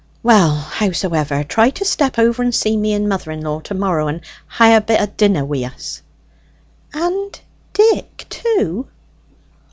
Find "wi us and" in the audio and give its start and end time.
5.45-7.39